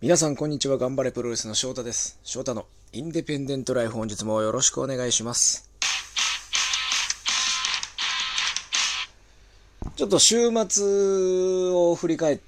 [0.00, 0.78] 皆さんこんにちは。
[0.78, 2.20] ガンバレ☆プロレスの翔太です。
[2.22, 5.68] 翔太のインデペンデントライフ本日もよろしくお願いします。
[9.96, 12.40] ちょっと週末を振り返っ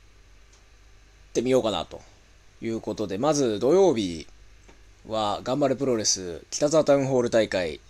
[1.32, 2.00] てみようかなと
[2.62, 4.29] いうことで、まず土曜日
[5.09, 7.80] はガンバレ☆プロレス北沢タウンホール大会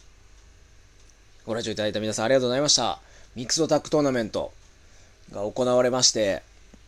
[1.44, 2.98] ご来場いただいた皆さんありがとうございました。
[3.36, 4.52] ミックスドタッグトーナメント
[5.30, 6.42] が行われまして、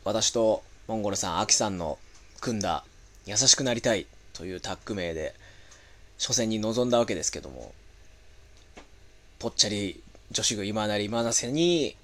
[0.06, 1.98] 私とモンゴルさん、アキさんの
[2.42, 2.84] 組んだ
[3.24, 5.32] 優しくなりたいというタッグ名で
[6.18, 7.72] 初戦に臨んだわけですけども、
[9.38, 11.96] ぽっちゃり女子軍今成今なせに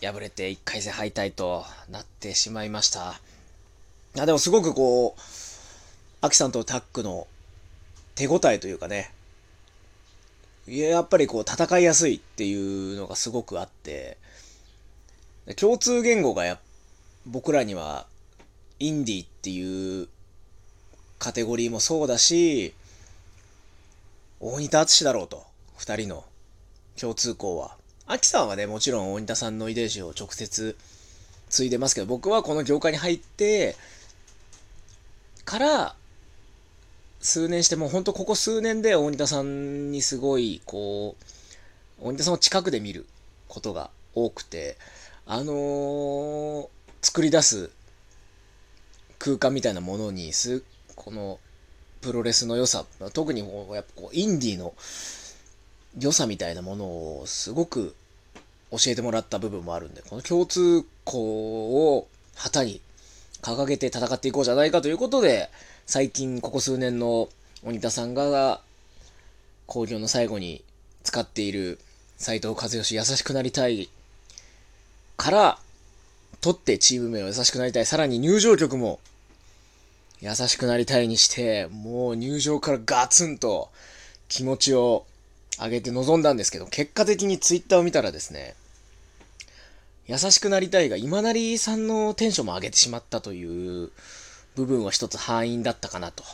[0.00, 3.20] 敗れて1回戦敗退となってしまいました。
[4.16, 5.20] いや、でもすごくこう、
[6.22, 7.26] アキさんとタッグの
[8.14, 9.12] 手応えというかね、
[10.66, 14.16] いや、やっぱりこう戦いやすいっていうのがすごくあって、
[15.56, 16.58] 共通言語がや
[17.26, 18.06] 僕らには
[18.86, 20.08] インディっていう
[21.18, 22.74] カテゴリーもそうだし、
[24.40, 25.42] 大仁田敦だろうと、
[25.78, 26.24] 二人の
[27.00, 27.78] 共通項は。
[28.06, 30.76] アキさんはね、もちろん大仁田さんの遺伝子を直接
[31.48, 33.74] 継いでますけど、僕はこの業界に入って
[35.46, 35.96] から、
[37.20, 41.16] 数年してもうほんとここ数年で大仁田さんにすごい、こ
[42.02, 43.06] う、大仁田さんを近くで見る
[43.48, 44.76] ことが多くて、
[45.24, 46.68] あのー
[47.04, 47.70] 作り出す
[49.24, 50.62] 空間みたいなものにす、
[50.94, 51.40] この
[52.02, 54.74] プロレスの良さ、特にこうやっぱこうインディーの
[55.98, 57.94] 良さみたいなものをすごく
[58.70, 62.82] 教えてもらった部分もあるんで、この共通項を旗に
[63.40, 65.48] 掲げて戦っていこうじゃないかということで、
[65.86, 67.30] 最近ここ数年の
[67.62, 68.60] 鬼田さんが
[69.66, 70.62] 興行の最後に
[71.02, 71.78] 使っている
[72.18, 73.88] 斎藤和義優しくなりたい
[75.16, 75.58] から
[76.42, 77.86] 取ってチーム名を優しくなりたい。
[77.86, 79.00] さらに入場曲も
[80.24, 83.70] 優しくなりたいにして、もう入場からガツンと
[84.28, 85.04] 気持ちを
[85.60, 88.54] 上げて臨んだんですけど、結果的にツイッターを見たらですね、
[90.06, 93.90] 優しくなりたいが今成さんのテンションも上げてしまったという
[94.54, 96.24] 部分は一つ敗因だったかなと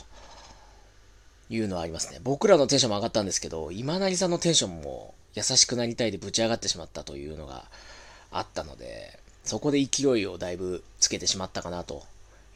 [1.48, 2.20] いうのはありますね。
[2.22, 7.64] 僕らのテンションも上がったんですけど、今成さんのテンションも優しくなりたいでぶち上がってしまったというのが
[8.30, 12.04] あったので、そこで勢いをだいぶつけてしまったかなと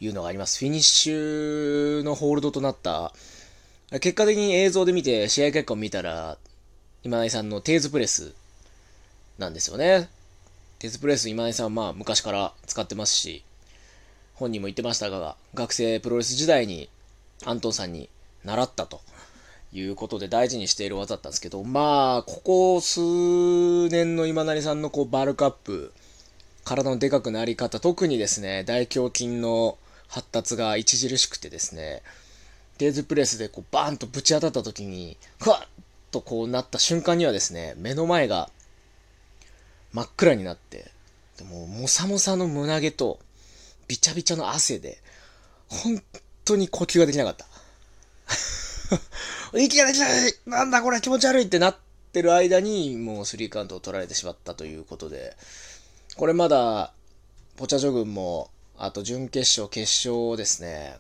[0.01, 0.59] いうのがあります。
[0.59, 3.13] フィニッシュのホールドとなった、
[4.01, 6.39] 結果的に映像で見て、試合結果を見たら、
[7.03, 8.33] 今成さんのテーズプレス
[9.39, 10.09] なんですよね。
[10.79, 13.45] テーズプレス今成さんはまあ昔から使ってますし、
[14.35, 16.89] 本人も言ってましたが、学生プロレス時代に
[17.45, 18.09] アントンさんに
[18.45, 19.01] 習ったと
[19.73, 25.93] いうことで大事にしている技だったんですけど、まあ、ここ数年の今成さんのこうバルクアップ、
[26.65, 29.79] 体のでかくなり方、特にですね、大胸筋の
[30.09, 32.03] 発達が著しくてですね、
[32.79, 35.69] テーズプレスでこうバーンとぶち当たった時に、ふわっ
[36.11, 38.51] とこうなった瞬間にはですね、目の前が
[39.93, 40.91] 真っ暗になって、
[41.39, 43.19] でももさもさの胸毛と
[43.89, 44.99] びちゃびちゃの汗で、
[45.69, 46.03] 本
[46.45, 47.47] 当に呼吸ができなかった。
[49.57, 51.77] 息ができないなんだこれ気持ち悪いってなっ
[52.13, 55.37] てる間に、もうスリーカウントを取られてしまったということで、
[56.17, 56.93] これまだ、
[57.57, 60.97] ポチャジョ軍も、あと準決勝、決勝をですね、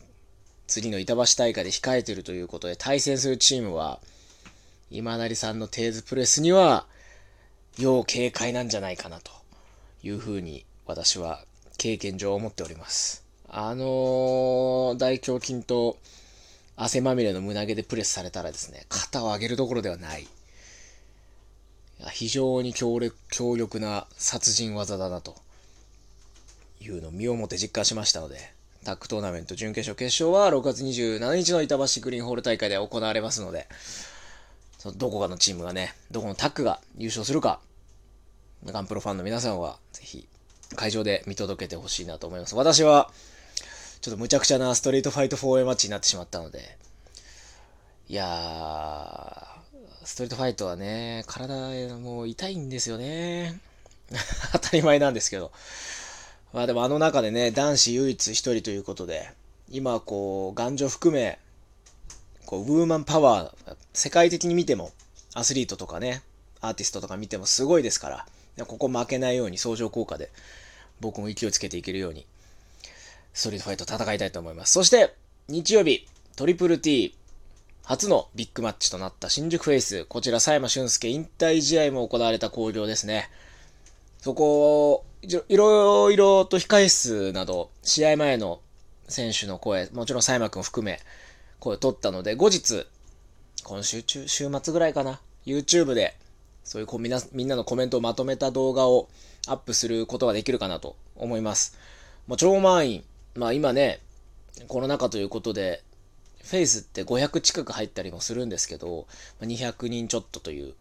[0.67, 4.01] 次の板橋大会で控えているということで、対戦するチームは、
[4.91, 6.87] 今成さんのテーズプレスには、
[7.79, 9.33] 要警戒なんじゃないかなと
[10.03, 11.45] いうふうに、私は
[11.79, 13.25] 経験上思っております。
[13.49, 15.99] あのー、大胸筋と
[16.77, 20.23] 汗まみれの胸毛でプレスされたらですね、肩を上げるどころではない。
[20.23, 20.29] い
[22.13, 25.37] 非常に強力強力な殺人技だなと
[26.81, 28.53] いうのを身をもって実感しましたので、
[28.85, 33.67] タッグトーナメント準決勝、決勝は6月27日の板橋グリーンホール大会で行われますので、
[34.79, 37.61] そのどこかのチームがね、どこのタッグが優勝するか、
[38.65, 40.29] ガンプロファンの皆さんはぜひ
[40.77, 42.55] 会場で見届けてほしいなと思います。
[42.55, 43.11] 私は、
[44.01, 46.77] ちょっと無茶苦茶なストリートファイト 4A マッチになってしまったので、
[48.09, 53.59] いやー、ストリートファイトはね、体もう痛いんですよね。
[54.53, 55.51] 当たり前なんですけど。
[56.55, 59.29] まあでもあの中でね、男子唯一一人ということで、
[59.73, 61.41] 今こう、男女含め、
[62.47, 64.93] こう、ウーマンパワー、世界的に見ても、
[65.35, 66.23] アスリートとかね、
[66.61, 68.25] アーティストとか見てもすごいですか
[68.57, 70.31] ら、ここ負けないように相乗効果で、
[71.01, 72.25] 僕も勢いつけていけるように、
[73.33, 74.75] ストリートファイト戦いたいと思います。
[74.75, 75.13] そして、
[75.49, 76.07] 日曜日、
[76.37, 77.17] トリプル T、
[77.83, 83.29] 初のビッグマッチとなった新宿フェイス、こちら佐山俊介引退試合も行われた興行ですね。
[84.21, 85.05] そこ、
[85.49, 88.61] いろいろと控え室など、試合前の
[89.09, 91.01] 選手の声、もちろん佐山くん含め、
[91.61, 92.87] 声を取ったので、後日、
[93.65, 96.15] 今週中、週末ぐらいかな、YouTube で、
[96.63, 99.09] そういうこうみんなみんなのコメントをまとめた動画を
[99.47, 101.77] アップすることができるかなと思います。
[102.27, 103.05] まあ、超満員、
[103.35, 104.01] まあ今ね、
[104.69, 105.83] コロナ禍ということで、
[106.43, 109.07] フェイスって500近く入ったりもするんですけど、
[109.41, 110.75] 200人ちょっとという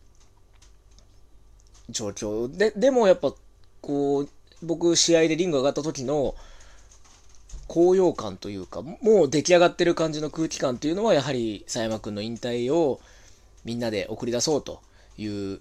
[1.90, 3.34] 状況で、でもやっぱ
[3.84, 4.30] こう、
[4.64, 6.36] 僕試合でリング上がった時の
[7.68, 13.02] 高揚感というか、もう出来上がってる感じの空気感というのはやはり佐山くんの引退を
[13.66, 14.82] みんなで送り出そうと
[15.18, 15.60] いう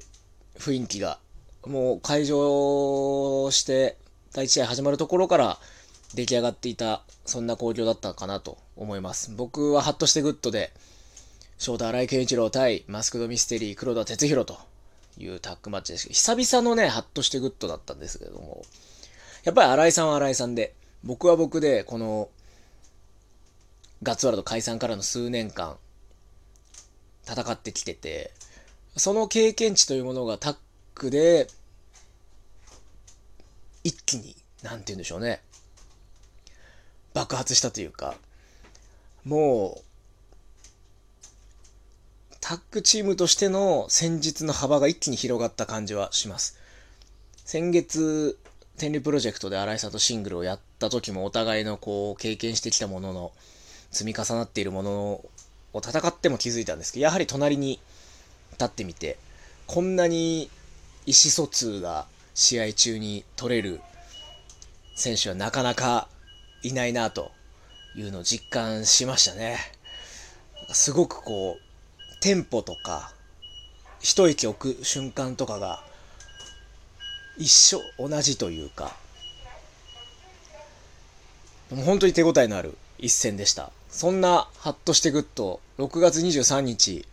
[0.57, 1.19] 雰囲気が、
[1.67, 3.97] もう会場して
[4.33, 5.59] 第1試合始まるところから
[6.15, 9.33] 出来上がっていた、そんな興行だったかなと思います。
[9.37, 10.73] 僕はハッとしてグッドで、
[11.59, 14.59] 翔太荒井健一郎対マスクドミステリー黒田哲広と
[15.19, 18.65] いうタッグマッチです久々のね、ハッとしてグッドだったんですけれども、
[19.45, 20.75] やっぱり荒井さんは荒井さんで、
[21.05, 22.29] 僕は僕で、この、
[24.03, 25.77] ガッツワールド解散からの数年間、
[27.25, 28.33] 戦ってきてて、
[28.97, 30.57] その経験値というものがタッ
[30.95, 31.49] グで、
[33.85, 35.41] 一気に、なんて言うんでしょうね。
[37.15, 38.15] 爆発したというか、
[39.25, 39.92] もう、
[42.53, 46.59] タッグチームとしての戦術の幅が一気に広がった感じはします。
[47.47, 48.39] 先月、
[48.77, 53.33] 天理プロジェクトで新井さんとシングルをやった時もお互いのこう経験してきたものの
[53.91, 55.31] 積み重なっているものを
[55.77, 57.81] 戦っても気づいたんですけど、やはり隣に
[58.59, 59.17] 立ってみて、
[59.67, 60.51] こんなに
[61.07, 63.81] 意思疎通が試合中に取れる
[64.95, 66.07] 選手はなかなか
[66.63, 67.31] いないなと
[67.97, 69.57] いうのを実感しましたね。
[70.75, 71.72] すごくこう、
[72.23, 73.13] テンポとか、
[73.99, 75.83] 一息置く瞬間とかが、
[77.37, 78.97] 一緒、同じというか、
[81.73, 83.73] もう本当に手応えのある一戦でした。
[83.91, 87.05] そんな、ハッとしてグッド、6月23日、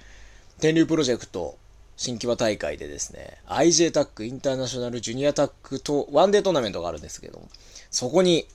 [0.60, 1.58] 天龍プロジェクト
[1.98, 7.50] 新木場大会でですね、IJ タックインターナショナルジュニアタックとワンデートーナメントがあるんですけども、
[7.90, 8.46] そこに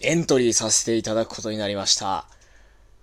[0.00, 2.24] エントリーさせていただくことになりました。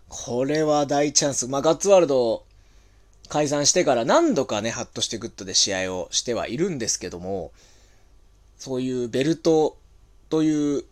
[0.07, 1.47] これは大チャンス。
[1.47, 2.49] まあ、ガッツワールド
[3.29, 7.51] 解散してから何度かね、ハッとしてグッドで試合をしてはいるんですけども、
[8.57, 9.77] そういうベルト
[10.29, 10.83] という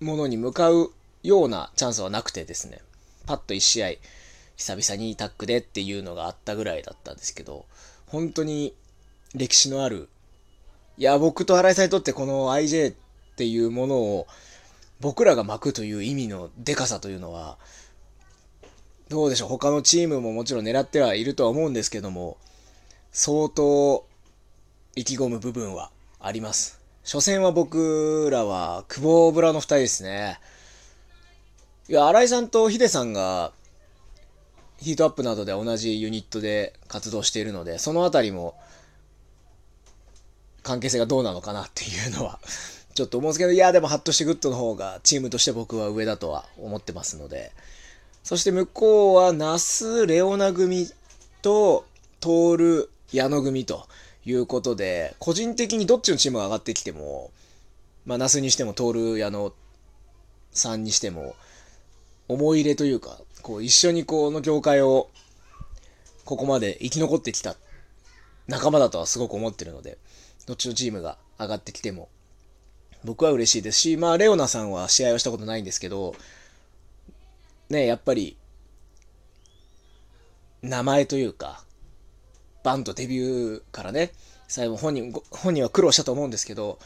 [0.00, 0.92] ものに向かう
[1.22, 2.80] ようなチャンスはなくてですね、
[3.26, 3.88] パッと1試合、
[4.56, 7.64] 久々にタックでっていうのがあったぐらいだったんですけど、
[8.06, 8.74] 本当に
[9.34, 10.08] 歴史のある、
[10.98, 12.94] いや、僕と新井さんにとってこの IJ っ
[13.36, 14.26] ていうものを
[15.00, 17.56] 僕らが巻くという意味のデカさというのは、
[19.12, 22.38] どうでしょう、他のチームももちろん狙ってはいるとは思うんですけども、
[23.12, 24.06] 相当
[24.96, 26.80] 意気込む部分はあります。
[27.04, 30.40] 初戦は僕らは久保ブラの二人ですね。
[31.90, 33.52] いや、荒井さんとヒデさんが
[34.78, 38.54] ヒートアップなどで同じユニットで活動しているので、そのあたりも
[40.62, 42.40] 関係性がどうなのかなっていうのは
[42.94, 47.52] ちょっと思うんですけど、いや、でもハッとしてグッドの方がチームとして僕は上だとは思ってますので、
[48.22, 50.88] そして向こうはナス、レオナ組
[51.42, 51.84] と
[52.20, 53.86] トール、矢野組と
[54.24, 57.30] いうことで、個人的にどっちのチームが上がってきても、
[58.06, 59.52] まあ、ナスにしてもトール、矢野
[60.52, 61.34] さんにしても、
[62.28, 65.10] 思い入れというか、こう一緒にこの業界を
[66.24, 67.56] ここまで生き残ってきた
[68.46, 69.98] 仲間だとはすごく思ってるので、
[70.46, 72.08] どっちのチームが上がってきても
[73.04, 76.14] 僕は嬉しいですし、まあレオナさんは試合をしたことないんですけど、
[77.72, 78.36] ね、やっぱり
[80.62, 81.64] 名前というか、
[82.62, 84.12] バンとデビューからね、
[84.46, 86.78] 最後本人、本人は苦労したと思うんですけど、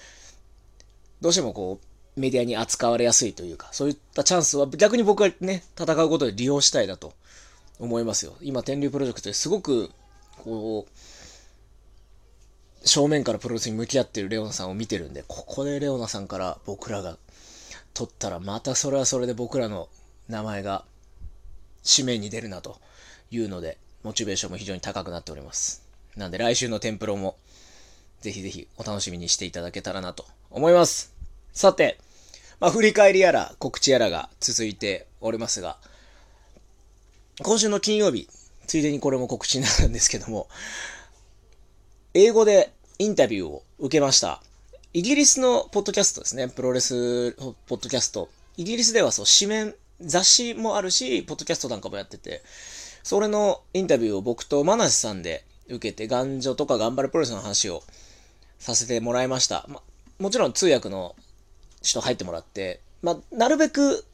[1.21, 7.13] どうしてもこう、メディアに扱われやすいというか、そういったチャンスは逆に僕はね、戦うことで利用したいだと
[7.79, 8.35] 思いますよ。
[8.41, 9.91] 今、天竜プロジェクトですごく、
[10.39, 17.19] こう、正面からプロレスに向き合ってるレオナさんを見てるんで、ここでレオナさんから僕らが
[17.93, 19.89] 取ったら、またそれはそれで僕らの
[20.29, 20.85] 名前が
[21.85, 22.81] 紙面に出るなと
[23.31, 25.83] いうので、モチベーションも非常に高くなっております。
[26.17, 27.37] なんで来週のテンプロも、
[28.21, 31.13] ぜひぜひお楽しみにしていただけたらなと思います。
[31.53, 31.99] さて、
[32.59, 35.77] まあ、振り返りやら告知やらが続いておりますが、
[37.43, 38.29] 今週の金曜日、
[38.67, 40.49] ついでにこれも告知になるんですけども、
[42.15, 44.43] 英語でインタビューを受けました。
[44.95, 46.49] イギリスのポッドキャストですね。
[46.49, 48.31] プロレスポッドキャスト。
[48.57, 52.43] イギリスではそう、紙面、雑誌もあるし、ポッドキャストなんかもやってて、
[53.03, 57.83] それのインタビューを僕とマナシさんで受けて、頑丈とか頑張るプロレスの話を
[58.59, 59.65] させてもらいました。
[59.69, 59.81] ま、
[60.19, 61.15] もちろん通訳の
[61.83, 64.05] 人入ってもらって、まあ、なるべく、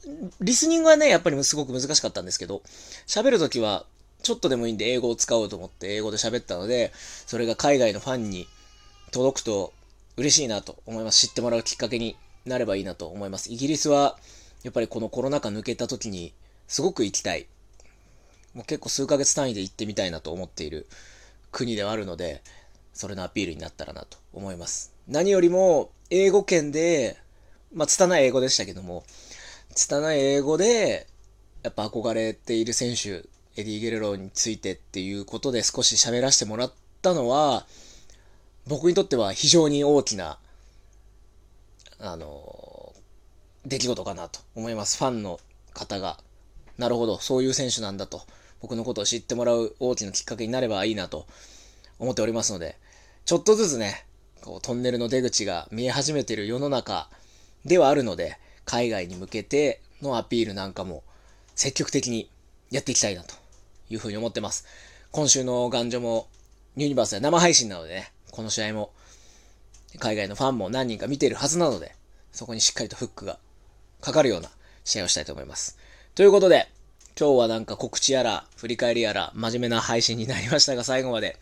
[0.41, 2.61] リスニングはね、やっぱりすごく難しかったんですけど、
[3.07, 3.85] 喋るときは、
[4.21, 6.91] ちょっとでもいいんで英語を使おうと思って英語で喋ったので、
[7.25, 8.47] それが海外のファンに
[9.11, 9.73] 届くと
[10.15, 11.27] 嬉しいなと思います。
[11.27, 13.51] 知ってもらうきっかけになればいいなと思います。
[13.51, 14.17] イギリスは、
[14.63, 16.33] やっぱりこのコロナ禍抜けた時に、
[16.67, 17.47] すごく行きたい。
[18.53, 20.87] もう結構数ヶ月単位で行ってみたいなと思っている
[21.51, 22.41] 国ではあるので、
[22.93, 24.93] それのアピールになったらなと思います。
[25.07, 27.17] 何よりも、英語圏で、
[27.73, 29.03] まあ、拙い英語でしたけども、
[29.73, 31.07] 拙い英語で、
[31.63, 33.23] やっぱ憧れている選手、
[33.55, 37.65] エディ・ゲレロについてっていうことで少し喋らせてもらったのは、
[38.67, 40.37] 僕にとっては非常に大きな、
[41.99, 42.72] あの、
[43.65, 44.97] 出来事かなと思います。
[44.97, 45.39] ファンの
[45.73, 46.19] 方が、
[46.77, 48.21] なるほど、そういう選手なんだと、
[48.61, 51.27] 僕のことを知ってもらう大きなきっかけになればいいなと
[51.99, 52.77] 思っておりますので、
[53.25, 54.05] ちょっとずつね、
[54.41, 57.09] こうトンネルの出口が見え始めている世の中
[57.63, 61.03] ではあるので、海外に向けてのアピールなんかも
[61.55, 62.29] 積極的に
[62.71, 63.35] やっていきたいなと
[63.89, 64.65] いうふうに思ってます。
[65.11, 66.27] 今週のガンジョも
[66.75, 68.91] ユニバースで生配信なのでね、この試合も
[69.99, 71.95] 海外のファンも何人か見ているはずなので、
[72.31, 73.37] そこにしっかりとフックが
[74.03, 74.49] かかるような
[74.83, 75.77] 試合をしたいと思います。
[76.13, 76.67] ということで、
[77.17, 81.37] 今日はなんか告知やら、振り返りやら、真面目な配信になりましたが、最後まで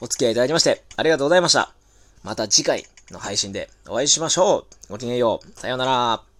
[0.00, 1.74] お付き合いいただきまして、ありがとうございました。
[2.22, 4.92] また次回の配信でお会いしましょう。
[4.92, 5.60] ごきげんよう。
[5.60, 6.31] さようなら。